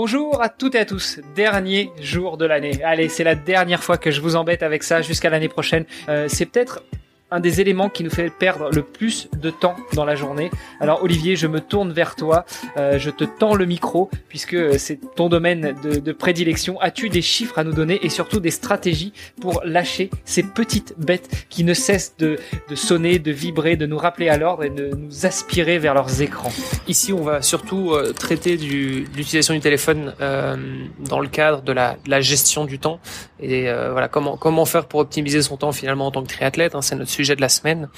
Bonjour 0.00 0.40
à 0.40 0.48
toutes 0.48 0.76
et 0.76 0.78
à 0.78 0.84
tous. 0.84 1.18
Dernier 1.34 1.90
jour 2.00 2.36
de 2.36 2.44
l'année. 2.44 2.84
Allez, 2.84 3.08
c'est 3.08 3.24
la 3.24 3.34
dernière 3.34 3.82
fois 3.82 3.98
que 3.98 4.12
je 4.12 4.20
vous 4.20 4.36
embête 4.36 4.62
avec 4.62 4.84
ça 4.84 5.02
jusqu'à 5.02 5.28
l'année 5.28 5.48
prochaine. 5.48 5.86
Euh, 6.08 6.26
c'est 6.28 6.46
peut-être 6.46 6.84
un 7.30 7.40
des 7.40 7.60
éléments 7.60 7.88
qui 7.88 8.04
nous 8.04 8.10
fait 8.10 8.30
perdre 8.30 8.70
le 8.72 8.82
plus 8.82 9.28
de 9.36 9.50
temps 9.50 9.76
dans 9.94 10.04
la 10.04 10.14
journée. 10.14 10.50
Alors 10.80 11.02
Olivier, 11.02 11.36
je 11.36 11.46
me 11.46 11.60
tourne 11.60 11.92
vers 11.92 12.14
toi, 12.14 12.44
euh, 12.76 12.98
je 12.98 13.10
te 13.10 13.24
tends 13.24 13.54
le 13.54 13.66
micro 13.66 14.10
puisque 14.28 14.78
c'est 14.78 14.98
ton 15.14 15.28
domaine 15.28 15.74
de, 15.82 15.98
de 15.98 16.12
prédilection. 16.12 16.80
As-tu 16.80 17.08
des 17.08 17.22
chiffres 17.22 17.58
à 17.58 17.64
nous 17.64 17.72
donner 17.72 17.98
et 18.02 18.08
surtout 18.08 18.40
des 18.40 18.50
stratégies 18.50 19.12
pour 19.40 19.60
lâcher 19.64 20.10
ces 20.24 20.42
petites 20.42 20.94
bêtes 20.98 21.46
qui 21.48 21.64
ne 21.64 21.74
cessent 21.74 22.14
de, 22.18 22.38
de 22.68 22.74
sonner, 22.74 23.18
de 23.18 23.30
vibrer, 23.30 23.76
de 23.76 23.86
nous 23.86 23.98
rappeler 23.98 24.28
à 24.28 24.38
l'ordre 24.38 24.64
et 24.64 24.70
de 24.70 24.90
nous 24.94 25.26
aspirer 25.26 25.78
vers 25.78 25.94
leurs 25.94 26.22
écrans? 26.22 26.52
Ici, 26.86 27.12
on 27.12 27.22
va 27.22 27.42
surtout 27.42 27.92
euh, 27.92 28.12
traiter 28.12 28.56
du, 28.56 29.06
l'utilisation 29.16 29.54
du 29.54 29.60
téléphone 29.60 30.14
euh, 30.20 30.56
dans 31.00 31.20
le 31.20 31.28
cadre 31.28 31.62
de 31.62 31.72
la, 31.72 31.96
de 32.04 32.10
la 32.10 32.20
gestion 32.20 32.64
du 32.64 32.78
temps 32.78 33.00
et 33.40 33.68
euh, 33.68 33.92
voilà 33.92 34.08
comment 34.08 34.36
comment 34.36 34.64
faire 34.64 34.86
pour 34.86 35.00
optimiser 35.00 35.42
son 35.42 35.56
temps 35.56 35.72
finalement 35.72 36.06
en 36.06 36.10
tant 36.10 36.22
que 36.22 36.28
triathlète. 36.28 36.74
Hein, 36.74 36.82
c'est 36.82 36.96
notre 36.96 37.10
sujet 37.18 37.34
de 37.34 37.40
la 37.40 37.48
semaine. 37.48 37.88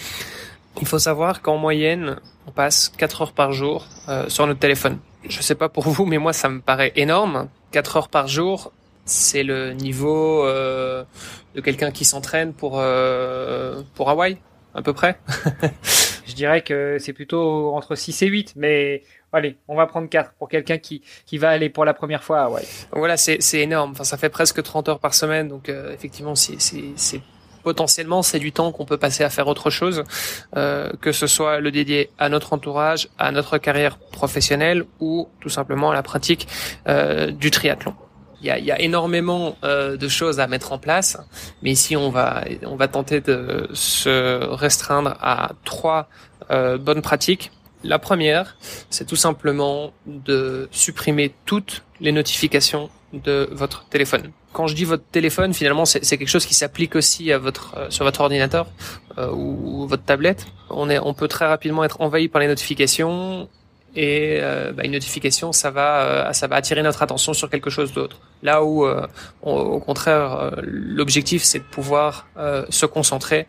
Il 0.80 0.86
faut 0.86 0.98
savoir 0.98 1.42
qu'en 1.42 1.58
moyenne, 1.58 2.16
on 2.46 2.52
passe 2.52 2.90
4 2.96 3.22
heures 3.22 3.32
par 3.32 3.52
jour 3.52 3.86
euh, 4.08 4.28
sur 4.28 4.46
notre 4.46 4.60
téléphone. 4.60 4.98
Je 5.28 5.42
sais 5.42 5.54
pas 5.54 5.68
pour 5.68 5.86
vous, 5.88 6.06
mais 6.06 6.16
moi 6.16 6.32
ça 6.32 6.48
me 6.48 6.60
paraît 6.60 6.92
énorme. 6.96 7.48
4 7.72 7.96
heures 7.96 8.08
par 8.08 8.28
jour, 8.28 8.72
c'est 9.04 9.42
le 9.42 9.74
niveau 9.74 10.46
euh, 10.46 11.04
de 11.54 11.60
quelqu'un 11.60 11.90
qui 11.90 12.06
s'entraîne 12.06 12.54
pour 12.54 12.78
euh, 12.78 13.82
pour 13.94 14.08
Hawaï, 14.08 14.38
à 14.74 14.80
peu 14.80 14.94
près. 14.94 15.18
Je 16.26 16.34
dirais 16.34 16.62
que 16.62 16.96
c'est 16.98 17.12
plutôt 17.12 17.74
entre 17.74 17.94
6 17.94 18.22
et 18.22 18.26
8, 18.28 18.54
mais 18.56 19.02
allez, 19.32 19.58
on 19.68 19.76
va 19.76 19.86
prendre 19.86 20.08
4 20.08 20.32
pour 20.38 20.48
quelqu'un 20.48 20.78
qui, 20.78 21.02
qui 21.26 21.36
va 21.36 21.50
aller 21.50 21.68
pour 21.68 21.84
la 21.84 21.92
première 21.92 22.22
fois 22.22 22.38
à 22.40 22.44
Hawaï. 22.44 22.64
Voilà, 22.92 23.16
c'est 23.18 23.38
énorme. 23.60 23.90
Enfin, 23.90 24.04
ça 24.04 24.16
fait 24.16 24.30
presque 24.30 24.62
30 24.62 24.88
heures 24.88 25.00
par 25.00 25.12
semaine, 25.12 25.48
donc 25.48 25.68
euh, 25.68 25.92
effectivement, 25.92 26.34
c'est 26.36 26.56
potentiellement 27.62 28.22
c'est 28.22 28.38
du 28.38 28.52
temps 28.52 28.72
qu'on 28.72 28.84
peut 28.84 28.96
passer 28.96 29.24
à 29.24 29.30
faire 29.30 29.46
autre 29.46 29.70
chose, 29.70 30.04
euh, 30.56 30.90
que 31.00 31.12
ce 31.12 31.26
soit 31.26 31.60
le 31.60 31.70
dédié 31.70 32.10
à 32.18 32.28
notre 32.28 32.52
entourage, 32.52 33.08
à 33.18 33.30
notre 33.32 33.58
carrière 33.58 33.98
professionnelle 33.98 34.84
ou 35.00 35.28
tout 35.40 35.48
simplement 35.48 35.90
à 35.90 35.94
la 35.94 36.02
pratique 36.02 36.48
euh, 36.88 37.30
du 37.30 37.50
triathlon. 37.50 37.94
Il 38.42 38.46
y 38.46 38.70
a, 38.70 38.80
énormément 38.80 39.58
euh, 39.64 39.98
de 39.98 40.08
choses 40.08 40.40
à 40.40 40.46
mettre 40.46 40.72
en 40.72 40.78
place, 40.78 41.18
mais 41.62 41.72
ici 41.72 41.94
on 41.94 42.08
va 42.08 42.42
on 42.64 42.74
va 42.74 42.88
tenter 42.88 43.20
de 43.20 43.68
se 43.74 44.46
restreindre 44.46 45.14
à 45.20 45.52
trois 45.64 46.08
bonnes 46.80 47.02
pratiques. 47.02 47.52
La 47.84 47.98
première, 47.98 48.56
c'est 48.88 49.06
tout 49.06 49.16
simplement 49.16 49.92
de 50.06 50.68
supprimer 50.72 51.32
toutes 51.44 51.84
les 52.00 52.12
notifications 52.12 52.90
de 53.12 53.48
votre 53.52 53.84
téléphone. 53.88 54.32
Quand 54.52 54.66
je 54.66 54.74
dis 54.74 54.84
votre 54.84 55.04
téléphone, 55.04 55.54
finalement, 55.54 55.84
c'est 55.84 56.00
quelque 56.00 56.28
chose 56.28 56.44
qui 56.44 56.54
s'applique 56.54 56.96
aussi 56.96 57.32
à 57.32 57.38
votre 57.38 57.76
euh, 57.76 57.90
sur 57.90 58.04
votre 58.04 58.20
ordinateur 58.20 58.66
euh, 59.18 59.30
ou, 59.30 59.86
votre 59.86 60.04
tablette. 60.04 60.46
On 60.70 60.90
est, 60.90 60.98
on 60.98 61.14
peut 61.14 61.28
très 61.28 61.46
rapidement 61.46 61.84
être 61.84 62.00
envahi 62.00 62.28
par 62.28 62.40
les 62.40 62.48
notifications 62.48 63.48
et 63.96 64.38
euh, 64.40 64.72
bah, 64.72 64.84
une 64.84 64.92
notification, 64.92 65.52
ça 65.52 65.70
va, 65.70 66.02
euh, 66.02 66.32
ça 66.32 66.46
va 66.46 66.56
attirer 66.56 66.82
notre 66.82 67.02
attention 67.02 67.32
sur 67.32 67.50
quelque 67.50 67.70
chose 67.70 67.92
d'autre. 67.92 68.20
Là 68.42 68.62
où, 68.62 68.84
euh, 68.86 69.06
au 69.42 69.80
contraire, 69.80 70.38
euh, 70.38 70.50
l'objectif 70.62 71.42
c'est 71.42 71.58
de 71.58 71.64
pouvoir 71.64 72.26
se 72.70 72.86
concentrer 72.86 73.46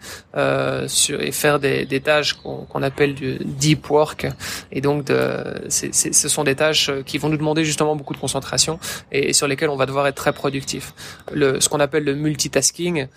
sur 0.87 1.21
et 1.21 1.31
faire 1.31 1.59
des, 1.59 1.85
des 1.85 2.01
tâches 2.01 2.33
qu'on 2.33 2.83
appelle 2.83 3.13
du 3.13 3.37
deep 3.39 3.89
work. 3.89 4.27
Et 4.71 4.81
donc, 4.81 5.05
de, 5.05 5.65
c'est, 5.69 5.93
c'est, 5.93 6.13
ce 6.13 6.27
sont 6.27 6.43
des 6.43 6.55
tâches 6.55 6.91
qui 7.05 7.17
vont 7.17 7.29
nous 7.29 7.37
demander 7.37 7.63
justement 7.63 7.95
beaucoup 7.95 8.13
de 8.13 8.19
concentration 8.19 8.79
et, 9.11 9.33
sur 9.33 9.47
lesquelles 9.47 9.69
on 9.69 9.75
va 9.75 9.85
devoir 9.85 10.07
être 10.07 10.15
très 10.15 10.33
productif. 10.33 10.93
Le, 11.31 11.59
ce 11.59 11.69
qu'on 11.69 11.79
appelle 11.79 12.03
le 12.03 12.15
multitasking, 12.15 13.07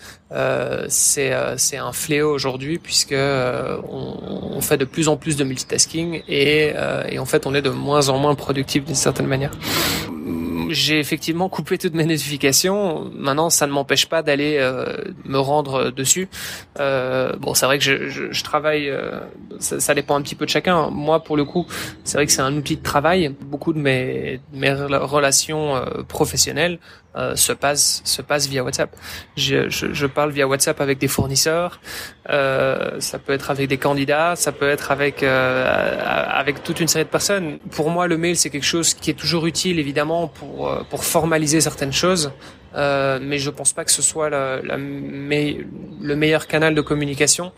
c'est, 0.87 1.33
c'est 1.57 1.77
un 1.77 1.91
fléau 1.91 2.31
aujourd'hui 2.31 2.79
puisque 2.79 3.13
on, 3.13 4.55
on, 4.55 4.61
fait 4.61 4.77
de 4.77 4.85
plus 4.85 5.07
en 5.07 5.17
plus 5.17 5.35
de 5.35 5.43
multitasking 5.43 6.23
et, 6.27 6.73
et 7.09 7.14
en 7.19 7.25
fait 7.25 7.45
on 7.47 7.53
est 7.53 7.61
de 7.61 7.69
moins 7.69 8.09
en 8.09 8.17
moins 8.17 8.35
productif 8.35 8.85
d'une 8.85 8.95
certaine 8.95 9.27
manière 9.27 9.51
j'ai 10.69 10.99
effectivement 10.99 11.49
coupé 11.49 11.77
toutes 11.77 11.93
mes 11.93 12.05
notifications. 12.05 13.09
Maintenant, 13.15 13.49
ça 13.49 13.67
ne 13.67 13.71
m'empêche 13.71 14.07
pas 14.07 14.21
d'aller 14.21 14.57
euh, 14.59 14.97
me 15.23 15.39
rendre 15.39 15.91
dessus. 15.91 16.27
Euh, 16.79 17.33
bon, 17.37 17.53
c'est 17.53 17.65
vrai 17.65 17.77
que 17.77 17.83
je, 17.83 18.09
je, 18.09 18.31
je 18.31 18.43
travaille, 18.43 18.89
euh, 18.89 19.19
ça, 19.59 19.79
ça, 19.79 19.93
dépend 19.93 20.15
un 20.15 20.21
petit 20.21 20.35
peu 20.35 20.45
de 20.45 20.49
chacun. 20.49 20.89
Moi, 20.89 21.23
pour 21.23 21.37
le 21.37 21.45
coup, 21.45 21.65
c'est 22.03 22.17
vrai 22.17 22.25
que 22.25 22.31
c'est 22.31 22.41
un 22.41 22.55
outil 22.55 22.77
de 22.77 22.83
travail. 22.83 23.33
Beaucoup 23.41 23.73
de 23.73 23.79
mes, 23.79 24.39
mes 24.53 24.73
relations 24.73 25.75
euh, 25.75 26.03
professionnelles 26.07 26.79
euh, 27.17 27.35
se 27.35 27.51
passent 27.53 28.01
se 28.05 28.21
passent 28.21 28.47
via 28.47 28.63
WhatsApp. 28.63 28.95
Je, 29.35 29.69
je, 29.69 29.93
je, 29.93 30.05
parle 30.05 30.31
via 30.31 30.47
WhatsApp 30.47 30.79
avec 30.81 30.97
des 30.97 31.07
fournisseurs. 31.07 31.79
ça 32.27 33.19
peut 33.23 33.33
être 33.33 33.51
avec 33.51 33.67
des 33.67 33.77
candidats. 33.77 34.35
Ça 34.35 34.51
peut 34.51 34.69
être 34.69 34.91
avec 34.91 35.23
avec 35.23 36.63
toute 36.63 36.79
une 36.79 36.87
série 36.87 37.05
de 37.05 37.09
personnes. 37.09 37.59
Pour 37.71 37.89
moi, 37.89 38.07
le 38.07 38.17
mail 38.17 38.37
c'est 38.37 38.49
quelque 38.49 38.63
chose 38.65 38.93
qui 38.93 39.09
est 39.09 39.19
toujours 39.25 39.45
utile, 39.45 39.79
évidemment, 39.79 40.27
pour 40.27 40.45
pour, 40.45 40.69
euh, 40.69 40.83
pour 40.89 41.03
formaliser 41.03 41.61
certaines 41.61 41.93
choses, 41.93 42.31
euh, 42.75 43.19
mais 43.21 43.37
je 43.37 43.49
pense 43.49 43.73
pas 43.73 43.85
que 43.85 43.91
ce 43.91 44.01
soit 44.01 44.29
la, 44.29 44.61
la 44.61 44.77
le 44.77 46.15
meilleur 46.15 46.47
canal 46.47 46.75
de 46.75 46.81
communication, 46.81 47.51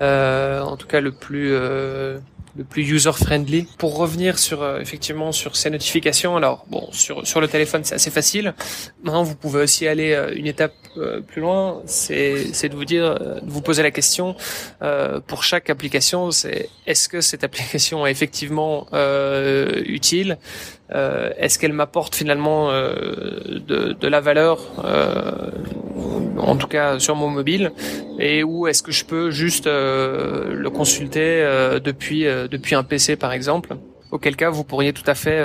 euh, 0.00 0.60
en 0.60 0.76
tout 0.76 0.86
cas 0.86 1.00
le 1.00 1.12
plus 1.12 1.50
euh, 1.52 2.18
le 2.58 2.64
plus 2.64 2.82
user 2.82 3.12
friendly. 3.12 3.66
Pour 3.78 3.96
revenir 3.96 4.38
sur 4.38 4.62
euh, 4.62 4.80
effectivement 4.80 5.32
sur 5.32 5.56
ces 5.56 5.70
notifications, 5.70 6.36
alors 6.36 6.66
bon 6.68 6.88
sur 6.92 7.26
sur 7.26 7.40
le 7.40 7.48
téléphone 7.48 7.84
c'est 7.84 7.94
assez 7.94 8.10
facile. 8.10 8.54
Maintenant 9.02 9.22
vous 9.22 9.36
pouvez 9.36 9.62
aussi 9.62 9.86
aller 9.88 10.12
euh, 10.12 10.34
une 10.34 10.46
étape 10.46 10.74
plus 11.28 11.40
loin, 11.40 11.80
c'est 11.86 12.52
c'est 12.52 12.68
de 12.68 12.74
vous 12.74 12.84
dire 12.84 13.14
de 13.14 13.48
vous 13.48 13.62
poser 13.62 13.84
la 13.84 13.92
question 13.92 14.34
pour 15.28 15.44
chaque 15.44 15.70
application, 15.70 16.32
c'est 16.32 16.68
est-ce 16.86 17.08
que 17.08 17.20
cette 17.20 17.44
application 17.44 18.04
est 18.04 18.10
effectivement 18.10 18.88
utile? 19.86 20.38
Euh, 20.94 21.30
est-ce 21.36 21.58
qu'elle 21.58 21.74
m'apporte 21.74 22.14
finalement 22.14 22.70
euh, 22.70 23.60
de, 23.66 23.92
de, 23.92 24.08
la 24.08 24.20
valeur, 24.20 24.58
euh, 24.84 25.50
en 26.48 26.56
tout 26.56 26.66
cas 26.66 26.98
sur 26.98 27.14
mon 27.14 27.28
mobile, 27.28 27.72
et 28.18 28.42
où 28.42 28.66
est-ce 28.66 28.82
que 28.82 28.92
je 28.92 29.04
peux 29.04 29.30
juste 29.30 29.66
le 29.66 30.68
consulter 30.68 31.44
depuis 31.84 32.24
depuis 32.24 32.74
un 32.74 32.82
PC 32.82 33.16
par 33.16 33.32
exemple 33.32 33.76
Auquel 34.10 34.36
cas, 34.36 34.48
vous 34.48 34.64
pourriez 34.64 34.92
tout 34.92 35.04
à 35.06 35.14
fait 35.14 35.38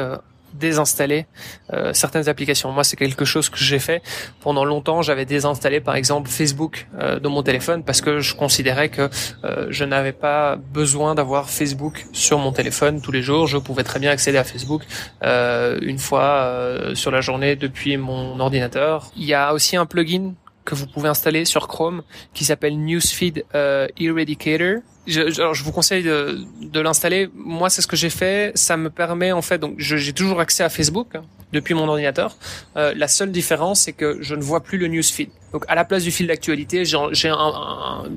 désinstaller 0.54 1.26
euh, 1.74 1.92
certaines 1.94 2.30
applications. 2.30 2.72
Moi, 2.72 2.84
c'est 2.84 2.96
quelque 2.96 3.26
chose 3.26 3.50
que 3.50 3.58
j'ai 3.58 3.80
fait 3.80 4.02
pendant 4.42 4.66
longtemps. 4.66 5.02
J'avais 5.02 5.26
désinstallé, 5.26 5.80
par 5.80 5.96
exemple, 5.96 6.30
Facebook 6.30 6.88
euh, 7.00 7.20
de 7.20 7.28
mon 7.28 7.44
téléphone 7.44 7.84
parce 7.84 8.02
que 8.02 8.20
je 8.20 8.36
considérais 8.36 8.90
que 8.90 9.10
euh, 9.44 9.68
je 9.70 9.84
n'avais 9.86 10.12
pas 10.12 10.56
besoin 10.56 11.16
d'avoir 11.16 11.50
Facebook 11.50 12.06
sur 12.14 12.38
mon 12.38 12.52
téléphone 12.52 13.02
tous 13.02 13.12
les 13.12 13.22
jours. 13.22 13.48
Je 13.48 13.58
pouvais 13.58 13.84
très 13.84 14.00
bien 14.00 14.12
accéder 14.12 14.38
à 14.38 14.44
Facebook 14.44 14.84
euh, 15.24 15.80
une 15.82 16.00
fois 16.00 16.24
euh, 16.24 16.96
sur 16.96 17.12
la 17.12 17.22
journée 17.22 17.56
depuis 17.56 17.98
mon 17.98 18.40
ordinateur. 18.40 19.12
Il 19.16 19.26
y 19.26 19.34
a 19.34 19.54
aussi 19.54 19.76
un 19.76 19.86
plugin 19.86 20.34
que 20.66 20.76
vous 20.76 20.88
pouvez 20.88 21.10
installer 21.10 21.46
sur 21.46 21.68
Chrome 21.68 22.04
qui 22.34 22.46
s'appelle 22.46 22.78
Newsfeed 22.78 23.46
euh, 23.56 23.88
Eradicator. 24.00 24.82
Je, 25.06 25.30
je, 25.30 25.64
vous 25.64 25.74
conseille 25.74 26.04
de, 26.04 26.80
l'installer. 26.80 27.30
Moi, 27.36 27.70
c'est 27.70 27.82
ce 27.82 27.88
que 27.88 27.98
j'ai 27.98 28.10
fait. 28.10 28.54
Ça 28.56 28.78
me 28.78 28.90
permet 28.90 29.34
en 29.34 29.42
fait, 29.42 29.58
donc 29.58 29.76
j'ai 29.78 30.14
toujours 30.14 30.40
accès 30.40 30.64
à 30.64 30.70
Facebook 30.70 31.16
hein, 31.16 31.24
depuis 31.52 31.74
mon 31.74 31.90
ordinateur. 31.90 32.38
Euh, 32.78 32.94
la 32.96 33.10
seule 33.10 33.32
différence, 33.32 33.82
c'est 33.82 33.92
que 33.92 34.20
je 34.22 34.34
ne 34.34 34.42
vois 34.42 34.62
plus 34.62 34.78
le 34.78 34.88
newsfeed. 34.88 35.30
Donc, 35.52 35.66
à 35.68 35.76
la 35.76 35.84
place 35.84 36.04
du 36.04 36.12
fil 36.12 36.28
d'actualité, 36.28 36.86
j'ai 36.86 36.98
euh, 36.98 38.08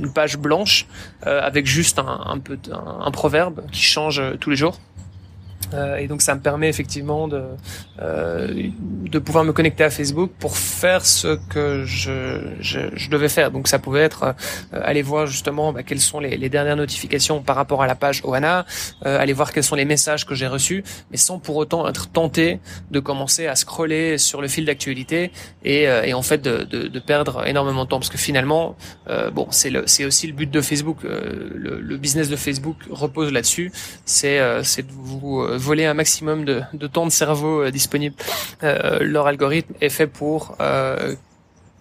une 0.00 0.12
page 0.14 0.38
blanche 0.38 0.86
avec 1.22 1.66
juste 1.66 1.98
un, 1.98 2.38
peu 2.38 2.58
un 2.72 3.10
proverbe 3.10 3.66
qui 3.70 3.82
change 3.82 4.22
tous 4.40 4.48
les 4.48 4.56
jours. 4.56 4.78
Euh, 5.74 5.96
et 5.96 6.06
donc 6.06 6.22
ça 6.22 6.34
me 6.34 6.40
permet 6.40 6.68
effectivement 6.68 7.28
de 7.28 7.42
euh, 8.00 8.70
de 9.10 9.18
pouvoir 9.18 9.44
me 9.44 9.52
connecter 9.52 9.84
à 9.84 9.90
Facebook 9.90 10.30
pour 10.38 10.56
faire 10.56 11.04
ce 11.04 11.38
que 11.48 11.84
je, 11.84 12.40
je, 12.60 12.80
je 12.94 13.10
devais 13.10 13.28
faire. 13.28 13.50
Donc 13.50 13.68
ça 13.68 13.78
pouvait 13.78 14.02
être 14.02 14.34
euh, 14.74 14.80
aller 14.84 15.02
voir 15.02 15.26
justement 15.26 15.72
bah, 15.72 15.82
quelles 15.82 16.00
sont 16.00 16.20
les, 16.20 16.36
les, 16.36 16.48
dernières 16.48 16.76
notifications 16.76 17.42
par 17.42 17.56
rapport 17.56 17.82
à 17.82 17.86
la 17.86 17.94
page 17.94 18.20
Oana, 18.24 18.66
euh, 19.04 19.18
aller 19.18 19.32
voir 19.32 19.52
quels 19.52 19.64
sont 19.64 19.74
les 19.74 19.84
messages 19.84 20.26
que 20.26 20.34
j'ai 20.34 20.46
reçus, 20.46 20.84
mais 21.10 21.16
sans 21.16 21.38
pour 21.38 21.56
autant 21.56 21.88
être 21.88 22.10
tenté 22.10 22.60
de 22.90 23.00
commencer 23.00 23.46
à 23.46 23.54
scroller 23.54 24.18
sur 24.18 24.42
le 24.42 24.48
fil 24.48 24.64
d'actualité 24.64 25.30
et, 25.64 25.88
euh, 25.88 26.02
et 26.04 26.14
en 26.14 26.22
fait 26.22 26.42
de, 26.42 26.64
de, 26.64 26.88
de, 26.88 27.00
perdre 27.00 27.46
énormément 27.46 27.84
de 27.84 27.88
temps 27.88 27.98
parce 27.98 28.10
que 28.10 28.18
finalement 28.18 28.76
bon 29.32 29.46
c'est 29.50 29.70
c'est 29.86 30.04
aussi 30.04 30.26
le 30.26 30.32
but 30.32 30.50
de 30.50 30.60
Facebook. 30.60 30.98
Le, 31.02 31.80
le, 31.80 31.96
business 31.96 32.28
de 32.28 32.36
Facebook 32.36 32.76
repose 32.90 33.32
là-dessus. 33.32 33.72
C'est 34.04 34.38
de 34.38 34.92
vous 34.92 35.45
voler 35.56 35.84
un 35.86 35.94
maximum 35.94 36.44
de, 36.44 36.86
temps 36.86 37.06
de 37.06 37.10
cerveau 37.10 37.62
euh, 37.62 37.70
disponible. 37.70 38.14
Euh, 38.62 38.98
leur 39.00 39.26
algorithme 39.26 39.74
est 39.80 39.88
fait 39.88 40.06
pour 40.06 40.56
euh, 40.60 41.14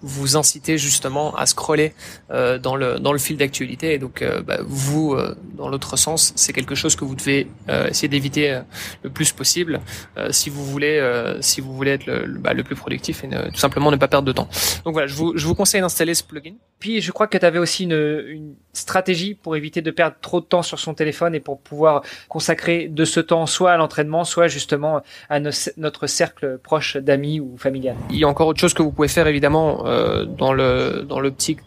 vous 0.05 0.37
inciter 0.37 0.77
justement 0.77 1.35
à 1.35 1.47
scroller 1.47 1.93
euh, 2.29 2.59
dans 2.59 2.75
le 2.75 2.99
dans 2.99 3.11
le 3.11 3.17
fil 3.17 3.37
d'actualité. 3.37 3.93
Et 3.93 3.97
donc 3.97 4.21
euh, 4.21 4.41
bah, 4.41 4.59
vous 4.63 5.13
euh, 5.13 5.35
dans 5.57 5.67
l'autre 5.67 5.97
sens 5.97 6.31
c'est 6.35 6.53
quelque 6.53 6.75
chose 6.75 6.95
que 6.95 7.03
vous 7.03 7.15
devez 7.15 7.47
essayer 7.89 8.07
d'éviter 8.07 8.61
le 9.03 9.09
plus 9.09 9.31
possible 9.31 9.81
si 10.29 10.49
vous 10.49 10.63
voulez 10.63 10.95
si 11.41 11.61
vous 11.61 11.73
voulez 11.73 11.91
être 11.91 12.05
le, 12.05 12.37
bah, 12.39 12.53
le 12.53 12.63
plus 12.63 12.75
productif 12.75 13.23
et 13.23 13.29
tout 13.29 13.59
simplement 13.59 13.91
ne 13.91 13.95
pas 13.95 14.07
perdre 14.07 14.27
de 14.27 14.31
temps. 14.31 14.47
Donc 14.85 14.93
voilà 14.93 15.07
je 15.07 15.15
vous 15.15 15.33
je 15.35 15.45
vous 15.47 15.55
conseille 15.55 15.81
d'installer 15.81 16.13
ce 16.13 16.23
plugin. 16.23 16.53
Puis 16.79 17.01
je 17.01 17.11
crois 17.11 17.27
que 17.27 17.37
tu 17.37 17.45
avais 17.45 17.59
aussi 17.59 17.83
une, 17.85 18.23
une 18.27 18.55
stratégie 18.73 19.33
pour 19.33 19.55
éviter 19.55 19.81
de 19.81 19.91
perdre 19.91 20.17
trop 20.21 20.39
de 20.39 20.45
temps 20.45 20.61
sur 20.61 20.79
son 20.79 20.93
téléphone 20.93 21.33
et 21.33 21.39
pour 21.39 21.59
pouvoir 21.59 22.03
consacrer 22.29 22.87
de 22.87 23.05
ce 23.05 23.19
temps 23.19 23.45
soit 23.45 23.71
à 23.71 23.77
l'entraînement 23.77 24.23
soit 24.23 24.47
justement 24.47 25.01
à 25.29 25.39
notre 25.39 26.07
cercle 26.07 26.59
proche 26.61 26.97
d'amis 26.97 27.39
ou 27.39 27.55
familial. 27.57 27.95
Il 28.09 28.17
y 28.17 28.23
a 28.23 28.27
encore 28.27 28.47
autre 28.47 28.59
chose 28.59 28.73
que 28.73 28.83
vous 28.83 28.91
pouvez 28.91 29.07
faire 29.07 29.27
évidemment 29.27 29.83
euh, 29.95 30.25
dans 30.25 30.53
le 30.53 31.05
dans 31.07 31.19
l'optique 31.19 31.61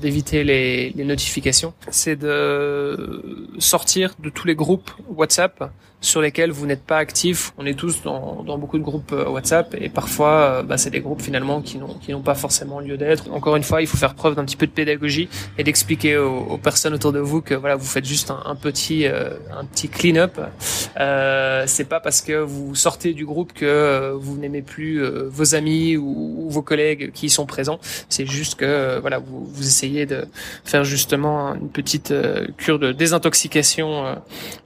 d'éviter 0.00 0.44
les, 0.44 0.90
les 0.90 1.04
notifications, 1.04 1.74
c'est 1.90 2.16
de 2.16 3.22
sortir 3.58 4.14
de 4.18 4.30
tous 4.30 4.46
les 4.46 4.54
groupes 4.54 4.90
WhatsApp 5.08 5.70
sur 6.00 6.20
lesquels 6.20 6.50
vous 6.50 6.66
n'êtes 6.66 6.82
pas 6.82 6.98
actif. 6.98 7.52
On 7.58 7.66
est 7.66 7.78
tous 7.78 8.02
dans, 8.02 8.42
dans 8.42 8.58
beaucoup 8.58 8.78
de 8.78 8.82
groupes 8.82 9.12
euh, 9.12 9.28
WhatsApp 9.28 9.74
et 9.78 9.88
parfois 9.88 10.30
euh, 10.30 10.62
bah, 10.62 10.76
c'est 10.76 10.90
des 10.90 11.00
groupes 11.00 11.22
finalement 11.22 11.62
qui 11.62 11.78
n'ont 11.78 11.94
qui 11.94 12.12
n'ont 12.12 12.22
pas 12.22 12.34
forcément 12.34 12.80
lieu 12.80 12.96
d'être. 12.96 13.30
Encore 13.32 13.56
une 13.56 13.62
fois, 13.62 13.80
il 13.80 13.86
faut 13.86 13.96
faire 13.96 14.14
preuve 14.14 14.34
d'un 14.34 14.44
petit 14.44 14.56
peu 14.56 14.66
de 14.66 14.72
pédagogie 14.72 15.28
et 15.58 15.64
d'expliquer 15.64 16.16
aux, 16.16 16.38
aux, 16.38 16.58
personnes 16.58 16.94
autour 16.94 17.12
de 17.12 17.18
vous 17.18 17.40
que 17.40 17.54
voilà 17.54 17.76
vous 17.76 17.86
faites 17.86 18.04
juste 18.04 18.30
un, 18.30 18.54
petit 18.54 19.06
euh, 19.06 19.30
un 19.56 19.64
petit 19.64 19.88
clean-up. 19.88 20.38
Euh, 20.98 21.64
c'est 21.66 21.84
pas 21.84 22.00
parce 22.00 22.20
que 22.20 22.34
vous 22.34 22.74
sortez 22.74 23.14
du 23.14 23.24
groupe 23.24 23.52
que 23.52 24.12
vous 24.14 24.36
n'aimez 24.36 24.62
plus 24.62 25.02
vos 25.28 25.54
amis 25.54 25.96
ou, 25.96 26.48
vos 26.48 26.62
collègues 26.62 27.12
qui 27.12 27.28
sont 27.28 27.46
présents. 27.46 27.80
C'est 28.08 28.26
juste 28.26 28.56
que 28.56 28.98
voilà 29.00 29.18
vous, 29.18 29.44
vous 29.44 29.66
essayez 29.66 30.06
de 30.06 30.26
faire 30.64 30.84
justement 30.84 31.54
une 31.54 31.68
petite 31.68 32.14
cure 32.56 32.78
de 32.78 32.92
désintoxication 32.92 34.16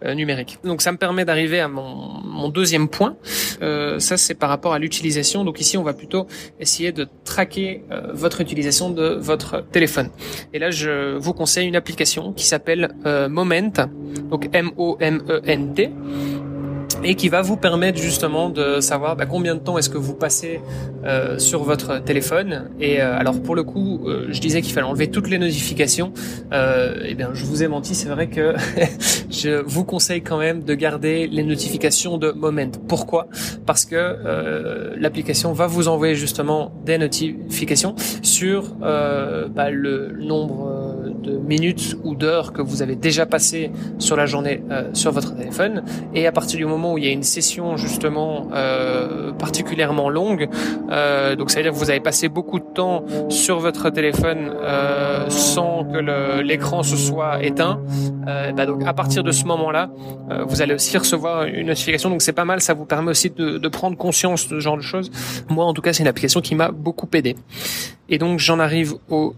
numérique. 0.05 0.59
Donc 0.65 0.83
ça 0.83 0.93
me 0.93 0.99
permet 0.99 1.20
d'arriver 1.25 1.61
à 1.61 1.69
mon, 1.69 2.21
mon, 2.25 2.49
deuxième 2.49 2.89
point. 2.89 3.17
Euh, 3.63 3.99
ça, 3.99 4.17
c'est 4.17 4.35
par 4.35 4.49
rapport 4.49 4.73
à 4.73 4.79
l'utilisation. 4.79 5.45
Donc 5.45 5.61
ici, 5.61 5.77
on 5.77 5.83
va 5.83 5.93
plutôt 5.93 6.27
essayer 6.59 6.93
de 6.93 7.07
traquer 7.25 7.85
euh, 7.91 8.09
votre 8.13 8.41
utilisation 8.41 8.91
de 8.91 9.19
votre 9.21 9.65
téléphone. 9.71 10.11
Et 10.53 10.59
là, 10.59 10.71
je 10.71 11.17
vous 11.17 11.33
conseille 11.33 11.69
une 11.69 11.77
application 11.77 12.33
qui 12.33 12.47
s'appelle 12.47 12.95
euh, 13.07 13.29
Moment, 13.29 13.73
donc 14.31 14.49
M-O-M-E-N-T 14.53 15.91
et 17.03 17.15
qui 17.15 17.29
va 17.29 17.43
vous 17.43 17.57
permettre 17.57 17.99
justement 17.99 18.51
de 18.51 18.81
savoir 18.81 19.17
bah, 19.17 19.27
combien 19.27 19.55
de 19.55 19.61
temps 19.61 19.79
est-ce 19.79 19.91
que 19.91 19.99
vous 19.99 20.15
passez 20.15 20.61
euh, 21.05 21.39
sur 21.39 21.63
votre 21.63 22.03
téléphone. 22.03 22.69
Et 22.81 23.01
euh, 23.01 23.19
alors 23.19 23.41
pour 23.41 23.55
le 23.55 23.63
coup, 23.63 24.03
euh, 24.07 24.27
je 24.31 24.41
disais 24.41 24.61
qu'il 24.61 24.73
fallait 24.73 24.87
enlever 24.87 25.11
toutes 25.11 25.29
les 25.29 25.39
notifications. 25.39 26.13
Euh, 26.53 27.03
eh 27.05 27.15
bien, 27.15 27.31
je 27.33 27.45
vous 27.45 27.63
ai 27.63 27.69
menti. 27.69 27.95
C'est 27.95 28.09
vrai 28.09 28.29
que 28.29 28.55
je 29.31 29.63
vous 29.63 29.85
conseille 29.85 30.23
quand 30.23 30.39
même 30.39 30.63
de 30.63 30.75
garder 30.75 31.27
les 31.27 31.43
notifications 31.43 32.19
de 32.19 32.33
Moment. 32.33 32.71
Pourquoi? 32.89 33.29
Parce 33.67 33.85
que 33.85 33.97
euh, 33.97 34.95
l'application 34.99 35.53
va 35.53 35.67
vous 35.67 35.89
envoyer 35.89 36.15
justement 36.15 36.73
des 36.85 36.99
notifications 36.99 37.95
sur 38.23 38.75
bah, 38.75 39.71
le 39.71 40.13
nombre 40.19 40.80
de 41.23 41.37
minutes 41.37 41.97
ou 42.05 42.15
d'heures 42.15 42.53
que 42.53 42.63
vous 42.63 42.83
avez 42.83 42.97
déjà 42.97 43.27
passé 43.27 43.71
sur 43.99 44.17
la 44.17 44.27
journée 44.27 44.63
sur 44.93 45.13
votre 45.13 45.35
téléphone. 45.35 45.83
Et 46.15 46.27
à 46.27 46.33
partir 46.33 46.59
du 46.59 46.67
moment 46.67 46.95
où 46.95 46.99
il 46.99 47.05
y 47.05 47.09
a 47.09 47.13
une 47.13 47.23
session 47.23 47.77
justement 47.77 48.49
euh, 48.53 49.33
particulièrement 49.33 50.09
longue, 50.09 50.49
euh, 50.91 51.37
donc 51.37 51.51
ça 51.51 51.57
veut 51.59 51.65
dire 51.65 51.73
que 51.73 51.77
vous 51.77 51.91
avez 51.91 52.01
passé 52.01 52.29
beaucoup 52.29 52.59
de 52.59 52.65
temps 52.75 53.05
sur 53.29 53.59
votre 53.59 53.91
téléphone 53.91 54.53
euh, 54.63 55.29
sans 55.29 55.85
que 55.85 55.99
l'écran 56.43 56.83
se 56.83 56.97
soit 56.97 57.43
éteint. 57.45 57.81
Euh, 58.27 58.53
bah 58.53 58.67
donc 58.67 58.83
à 58.87 58.93
partir 58.93 59.23
de 59.23 59.33
ce 59.33 59.45
moment-là, 59.45 59.91
euh, 60.31 60.45
vous 60.45 60.63
allez 60.63 60.75
aussi 60.75 60.97
recevoir 60.97 61.45
une 61.45 61.67
notification. 61.67 62.11
Donc 62.11 62.23
c'est 62.23 62.33
pas 62.33 62.45
mal, 62.45 62.61
ça 62.61 62.75
vous 62.75 62.85
permet 62.85 63.11
aussi 63.11 63.31
de, 63.31 63.59
de 63.59 63.69
prendre 63.69 63.97
conscience 63.97 64.49
de 64.49 64.57
ce 64.57 64.61
genre 64.61 64.77
de 64.77 64.83
choses. 64.83 65.11
Moi 65.49 65.65
en 65.65 65.73
tout 65.73 65.83
cas, 65.83 65.93
c'est 65.93 66.03
une 66.03 66.09
application 66.09 66.41
qui 66.41 66.55
m'a 66.55 66.71
beaucoup 66.71 67.09
aidé. 67.15 67.37
Et 68.09 68.19
donc 68.19 68.39
j'en 68.39 68.59
arrive 68.59 68.95
au 69.09 69.35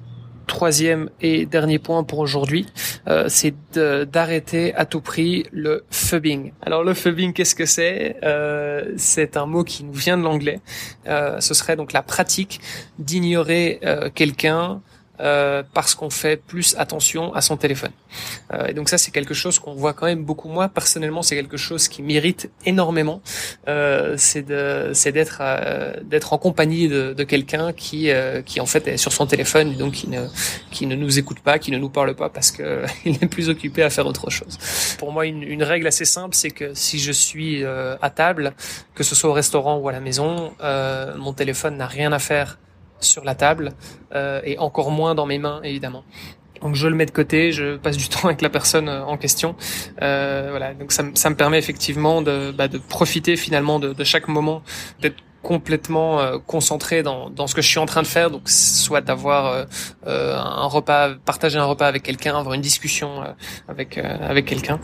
troisième 0.46 1.10
et 1.20 1.46
dernier 1.46 1.78
point 1.78 2.04
pour 2.04 2.18
aujourd'hui, 2.18 2.66
euh, 3.08 3.24
c'est 3.28 3.54
d'arrêter 3.74 4.74
à 4.74 4.84
tout 4.84 5.00
prix 5.00 5.44
le 5.52 5.84
phubbing. 5.90 6.52
Alors 6.62 6.84
le 6.84 6.94
phubbing, 6.94 7.32
qu'est-ce 7.32 7.54
que 7.54 7.66
c'est? 7.66 8.16
Euh, 8.22 8.92
C'est 8.96 9.36
un 9.36 9.46
mot 9.46 9.64
qui 9.64 9.84
nous 9.84 9.92
vient 9.92 10.18
de 10.18 10.22
l'anglais. 10.22 10.60
Euh, 11.06 11.40
ce 11.40 11.54
serait 11.54 11.76
donc 11.76 11.92
la 11.92 12.02
pratique 12.02 12.60
d'ignorer 12.98 13.80
quelqu'un 14.14 14.80
euh, 15.22 15.62
parce 15.72 15.94
qu'on 15.94 16.10
fait 16.10 16.36
plus 16.36 16.74
attention 16.78 17.32
à 17.34 17.40
son 17.40 17.56
téléphone. 17.56 17.92
Euh, 18.52 18.66
et 18.66 18.74
donc 18.74 18.88
ça, 18.88 18.98
c'est 18.98 19.12
quelque 19.12 19.34
chose 19.34 19.58
qu'on 19.58 19.74
voit 19.74 19.92
quand 19.92 20.06
même 20.06 20.24
beaucoup. 20.24 20.48
Moi, 20.48 20.68
personnellement, 20.68 21.22
c'est 21.22 21.36
quelque 21.36 21.56
chose 21.56 21.86
qui 21.88 22.02
m'irrite 22.02 22.50
énormément. 22.66 23.22
Euh, 23.68 24.14
c'est 24.18 24.42
d'être, 24.42 25.38
euh, 25.40 25.94
d'être 26.02 26.32
en 26.32 26.38
compagnie 26.38 26.88
de, 26.88 27.12
de 27.12 27.24
quelqu'un 27.24 27.72
qui, 27.72 28.10
euh, 28.10 28.42
qui 28.42 28.60
en 28.60 28.66
fait 28.66 28.88
est 28.88 28.96
sur 28.96 29.12
son 29.12 29.26
téléphone, 29.26 29.72
et 29.72 29.76
donc 29.76 29.92
qui 29.92 30.08
ne, 30.08 30.26
qui 30.70 30.86
ne 30.86 30.96
nous 30.96 31.18
écoute 31.18 31.40
pas, 31.40 31.58
qui 31.58 31.70
ne 31.70 31.78
nous 31.78 31.90
parle 31.90 32.14
pas 32.14 32.28
parce 32.28 32.50
que 32.50 32.84
il 33.04 33.14
est 33.22 33.28
plus 33.28 33.48
occupé 33.48 33.82
à 33.82 33.90
faire 33.90 34.06
autre 34.06 34.28
chose. 34.30 34.58
Pour 34.98 35.12
moi, 35.12 35.26
une, 35.26 35.42
une 35.42 35.62
règle 35.62 35.86
assez 35.86 36.04
simple, 36.04 36.34
c'est 36.34 36.50
que 36.50 36.74
si 36.74 36.98
je 36.98 37.12
suis 37.12 37.64
à 37.64 38.10
table, 38.10 38.54
que 38.94 39.04
ce 39.04 39.14
soit 39.14 39.30
au 39.30 39.32
restaurant 39.32 39.78
ou 39.78 39.88
à 39.88 39.92
la 39.92 40.00
maison, 40.00 40.52
mon 41.16 41.32
téléphone 41.32 41.76
n'a 41.76 41.86
rien 41.86 42.12
à 42.12 42.18
faire 42.18 42.58
sur 43.04 43.24
la 43.24 43.34
table 43.34 43.72
euh, 44.14 44.40
et 44.44 44.58
encore 44.58 44.90
moins 44.90 45.14
dans 45.14 45.26
mes 45.26 45.38
mains 45.38 45.60
évidemment. 45.62 46.04
Donc 46.62 46.76
je 46.76 46.86
le 46.86 46.94
mets 46.94 47.06
de 47.06 47.10
côté, 47.10 47.52
je 47.52 47.76
passe 47.76 47.96
du 47.96 48.08
temps 48.08 48.26
avec 48.26 48.40
la 48.40 48.48
personne 48.48 48.88
euh, 48.88 49.04
en 49.04 49.16
question. 49.16 49.56
Euh, 50.00 50.48
voilà, 50.50 50.74
donc 50.74 50.92
ça, 50.92 51.04
ça, 51.14 51.30
me 51.30 51.34
permet 51.34 51.58
effectivement 51.58 52.22
de, 52.22 52.52
bah, 52.52 52.68
de 52.68 52.78
profiter 52.78 53.36
finalement 53.36 53.78
de, 53.78 53.92
de 53.92 54.04
chaque 54.04 54.28
moment, 54.28 54.62
d'être 55.00 55.16
complètement 55.42 56.20
euh, 56.20 56.38
concentré 56.38 57.02
dans, 57.02 57.28
dans 57.28 57.46
ce 57.46 57.54
que 57.54 57.62
je 57.62 57.68
suis 57.68 57.78
en 57.78 57.86
train 57.86 58.02
de 58.02 58.06
faire, 58.06 58.30
donc 58.30 58.48
soit 58.48 59.00
d'avoir 59.00 59.46
euh, 59.46 59.64
euh 60.06 60.36
un 60.36 60.66
repas, 60.66 61.14
partager 61.24 61.58
un 61.58 61.64
repas 61.64 61.86
avec 61.86 62.02
quelqu'un, 62.02 62.38
avoir 62.38 62.54
une 62.54 62.60
discussion 62.60 63.22
euh, 63.22 63.26
avec 63.68 63.98
avec 63.98 64.46
quelqu'un. 64.46 64.78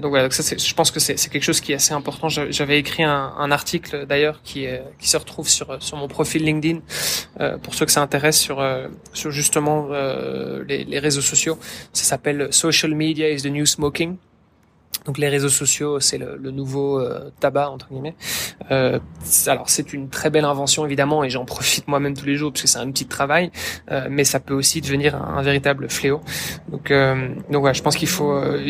donc 0.00 0.10
voilà, 0.10 0.24
donc 0.24 0.32
ça, 0.32 0.56
je 0.56 0.74
pense 0.74 0.90
que 0.90 1.00
c'est 1.00 1.14
quelque 1.28 1.42
chose 1.42 1.60
qui 1.60 1.72
est 1.72 1.76
assez 1.76 1.92
important. 1.92 2.28
J'avais 2.28 2.78
écrit 2.78 3.02
un, 3.02 3.32
un 3.38 3.50
article 3.50 4.06
d'ailleurs 4.06 4.40
qui 4.42 4.66
qui 4.98 5.08
se 5.08 5.16
retrouve 5.16 5.48
sur 5.48 5.82
sur 5.82 5.96
mon 5.96 6.08
profil 6.08 6.44
LinkedIn 6.44 6.80
pour 7.62 7.74
ceux 7.74 7.86
que 7.86 7.92
ça 7.92 8.02
intéresse 8.02 8.38
sur 8.38 8.64
sur 9.12 9.30
justement 9.30 9.88
les, 10.66 10.84
les 10.84 10.98
réseaux 10.98 11.20
sociaux. 11.20 11.58
Ça 11.92 12.04
s'appelle 12.04 12.48
Social 12.50 12.94
Media 12.94 13.28
is 13.30 13.42
the 13.42 13.46
New 13.46 13.66
Smoking. 13.66 14.16
Donc 15.04 15.18
les 15.18 15.28
réseaux 15.28 15.48
sociaux, 15.48 16.00
c'est 16.00 16.18
le, 16.18 16.36
le, 16.36 16.50
nouveau 16.50 17.00
euh, 17.00 17.30
tabac 17.40 17.70
entre 17.70 17.88
guillemets. 17.88 18.14
Euh, 18.70 18.98
alors 19.46 19.68
c'est 19.68 19.92
une 19.92 20.08
très 20.08 20.30
belle 20.30 20.44
invention 20.44 20.84
évidemment 20.84 21.24
et 21.24 21.30
j'en 21.30 21.44
profite 21.44 21.88
moi-même 21.88 22.14
tous 22.14 22.26
les 22.26 22.36
jours 22.36 22.52
parce 22.52 22.62
que 22.62 22.68
c'est 22.68 22.78
un 22.78 22.86
de 23.04 23.08
travail, 23.08 23.50
euh, 23.90 24.06
mais 24.10 24.24
ça 24.24 24.40
peut 24.40 24.54
aussi 24.54 24.80
devenir 24.80 25.14
un, 25.16 25.42
véritable 25.42 25.88
fléau. 25.88 26.20
Donc 26.68 26.90
euh, 26.90 27.28
donc 27.50 27.72
je 27.72 27.82
pense 27.82 27.96
qu'il 27.96 28.08
faut 28.08 28.32
euh, 28.32 28.60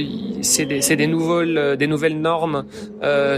c'est 0.42 0.66
des 0.66 0.80
c'est 0.82 0.96
des 0.96 1.06
nouvelles 1.06 1.76
des 1.76 1.86
nouvelles 1.86 2.20
normes 2.20 2.64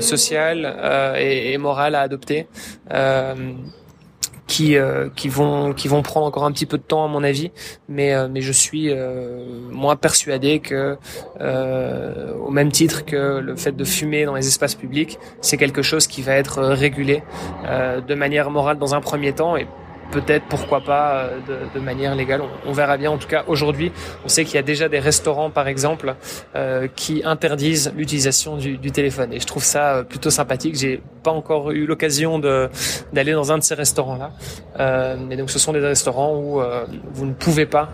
sociales 0.01 1.15
et, 1.19 1.53
et, 1.53 1.59
morales 1.59 1.95
à 1.95 2.01
adopter 2.01 2.47
qui 4.53 4.77
euh, 4.77 5.09
qui 5.17 5.29
vont 5.31 5.73
qui 5.73 5.89
vont 5.89 6.03
prendre 6.03 6.27
encore 6.27 6.45
un 6.45 6.53
petit 6.53 6.67
peu 6.67 6.77
de 6.77 6.83
temps 6.83 7.07
à 7.07 7.09
mon 7.09 7.25
avis. 7.25 7.51
Mais 7.89 8.13
euh, 8.13 8.29
mais 8.31 8.43
je 8.43 8.53
suis 8.53 8.91
euh, 8.91 9.47
moins 9.71 9.97
persuadé 9.97 10.61
que 10.61 10.99
au 12.47 12.51
même 12.51 12.71
titre 12.71 13.05
que 13.07 13.39
le 13.39 13.57
fait 13.57 13.73
de 13.73 13.85
fumer 13.85 14.27
dans 14.27 14.35
les 14.35 14.47
espaces 14.47 14.75
publics 14.75 15.19
c'est 15.41 15.57
quelque 15.57 15.83
chose 15.83 16.07
qui 16.07 16.21
va 16.21 16.35
être 16.35 16.63
régulé 16.63 17.23
de 18.09 18.15
manière 18.15 18.51
morale 18.51 18.79
dans 18.79 18.95
un 18.95 19.01
premier 19.01 19.33
temps. 19.33 19.57
Et 19.57 19.67
peut-être, 20.13 20.45
pourquoi 20.49 20.81
pas, 20.81 21.31
de, 21.49 21.79
de 21.79 21.85
manière 21.85 22.15
légale. 22.15 22.43
On, 22.67 22.73
verra 22.73 22.97
bien. 22.97 23.11
En 23.11 23.19
tout 23.19 23.27
cas, 23.27 23.45
aujourd'hui, 23.49 23.91
on 24.25 24.29
sait 24.29 24.45
qu'il 24.45 24.55
y 24.55 24.59
a 24.59 24.63
déjà 24.63 24.89
des 24.89 25.01
restaurants, 25.01 25.51
par 25.51 25.67
exemple, 25.67 26.15
qui 26.95 27.23
interdisent 27.25 27.93
l'utilisation 27.97 28.57
du, 28.57 28.77
du, 28.79 28.93
téléphone. 28.93 29.33
Et 29.33 29.41
je 29.41 29.47
trouve 29.47 29.65
ça 29.65 30.05
plutôt 30.09 30.31
sympathique. 30.31 30.77
J'ai 30.77 31.01
pas 31.23 31.33
encore 31.33 31.71
eu 31.71 31.87
l'occasion 31.87 32.39
d'aller 32.39 33.33
dans 33.33 33.51
un 33.51 33.59
de 33.59 33.63
ces 33.63 33.75
restaurants-là. 33.75 34.31
et 35.31 35.37
donc, 35.37 35.51
ce 35.51 35.59
sont 35.59 35.73
des 35.73 35.81
restaurants 35.81 36.37
où 36.37 36.61
vous 37.13 37.27
ne 37.27 37.35
pouvez 37.35 37.67
pas 37.67 37.89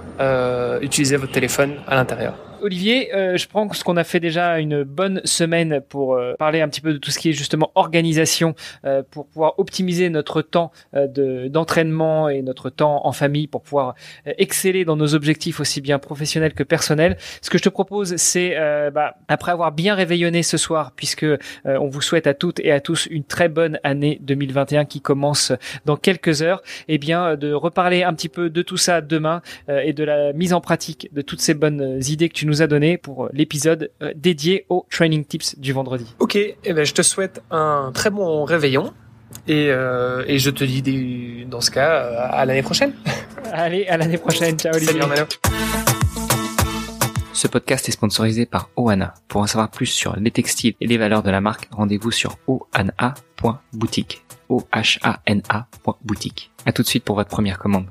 utiliser 0.82 1.16
votre 1.16 1.32
téléphone 1.32 1.76
à 1.87 1.94
l'intérieur. 1.94 2.34
Olivier, 2.61 3.15
euh, 3.15 3.37
je 3.37 3.47
prends 3.47 3.73
ce 3.73 3.85
qu'on 3.85 3.97
a 3.97 4.05
fait 4.05 4.21
déjà 4.21 4.59
une 4.59 4.83
bonne 4.83 5.21
semaine 5.25 5.81
pour 5.88 6.15
euh, 6.15 6.35
parler 6.38 6.61
un 6.61 6.69
petit 6.69 6.81
peu 6.81 6.93
de 6.93 6.99
tout 6.99 7.11
ce 7.11 7.19
qui 7.19 7.31
est 7.31 7.33
justement 7.33 7.71
organisation 7.75 8.55
euh, 8.85 9.03
pour 9.09 9.27
pouvoir 9.27 9.59
optimiser 9.59 10.11
notre 10.11 10.43
temps 10.43 10.73
de 10.95 11.49
d'entraînement 11.49 12.29
et 12.29 12.43
notre 12.43 12.71
temps 12.71 13.07
en 13.07 13.12
famille 13.12 13.47
pour 13.47 13.62
pouvoir 13.62 13.95
exceller 14.27 14.85
dans 14.85 14.97
nos 14.97 15.15
objectifs 15.15 15.61
aussi 15.61 15.81
bien 15.81 15.99
professionnels 15.99 16.55
que 16.55 16.62
personnels. 16.62 17.17
Ce 17.43 17.50
que 17.50 17.59
je 17.59 17.62
te 17.62 17.69
propose, 17.69 18.17
c'est 18.17 18.57
bah, 18.93 19.17
après 19.29 19.53
avoir 19.53 19.73
bien 19.73 19.95
réveillonné 19.95 20.43
ce 20.43 20.57
soir, 20.57 20.93
puisque 20.95 21.27
on 21.65 21.88
vous 21.88 22.00
souhaite 22.00 22.27
à 22.27 22.35
toutes 22.35 22.61
et 22.61 22.73
à 22.73 22.81
tous 22.81 23.07
une 23.11 23.25
très 23.25 23.49
bonne 23.49 23.79
année 23.83 24.19
2021 24.23 24.85
qui 24.85 25.00
commence 25.00 25.53
dans 25.85 25.97
quelques 25.97 26.43
heures, 26.43 26.62
et 26.88 26.95
eh 26.95 26.99
bien 26.99 27.37
de 27.37 27.53
reparler 27.53 28.03
un 28.03 28.15
petit 28.15 28.29
peu 28.29 28.50
de 28.50 28.62
tout 28.62 28.77
ça 28.77 29.00
demain 29.00 29.43
et 29.69 29.93
de 29.93 30.05
la 30.05 30.33
mise 30.33 30.53
en 30.53 30.61
pratique 30.61 31.09
de 31.12 31.23
toutes 31.23 31.41
ces 31.41 31.55
bonnes 31.55 32.00
idées 32.09 32.29
que 32.29 32.35
tu 32.35 32.47
nous 32.49 32.62
a 32.62 32.67
donné 32.67 32.99
pour 32.99 33.26
euh, 33.26 33.28
l'épisode 33.33 33.93
euh, 34.02 34.12
dédié 34.17 34.67
aux 34.69 34.85
training 34.90 35.25
tips 35.25 35.57
du 35.59 35.73
vendredi. 35.73 36.17
Ok, 36.19 36.35
et 36.37 36.57
eh 36.64 36.73
ben, 36.73 36.85
je 36.85 36.95
te 36.95 37.02
souhaite 37.02 37.43
un 37.50 37.93
très 37.95 38.11
bon 38.11 38.45
réveillon. 38.45 38.93
Et, 39.47 39.67
euh, 39.69 40.25
et 40.26 40.38
je 40.38 40.49
te 40.50 40.64
dis 40.64 41.45
dans 41.47 41.61
ce 41.61 41.71
cas 41.71 42.00
à 42.00 42.45
l'année 42.47 42.62
prochaine. 42.62 42.95
Allez, 43.52 43.87
à 43.87 43.99
l'année 43.99 44.19
prochaine. 44.19 44.59
Ciao 44.59 44.75
Olivier. 44.75 45.00
Salut 45.00 45.28
Ce 47.35 47.47
podcast 47.47 47.88
est 47.88 47.93
sponsorisé 47.93 48.47
par 48.47 48.71
Oana. 48.76 49.14
Pour 49.28 49.43
en 49.43 49.47
savoir 49.47 49.71
plus 49.71 49.87
sur 49.87 50.17
les 50.17 50.31
textiles 50.31 50.75
et 50.81 50.87
les 50.87 50.97
valeurs 50.97 51.23
de 51.23 51.31
la 51.31 51.43
marque, 51.43 51.69
rendez-vous 51.71 52.11
sur 52.11 52.38
oana.boutique. 52.47 54.25
O-H-A-N-A.boutique. 54.49 56.50
À 56.64 56.73
tout 56.73 56.83
de 56.83 56.87
suite 56.87 57.05
pour 57.05 57.17
votre 57.17 57.28
première 57.28 57.59
commande. 57.59 57.87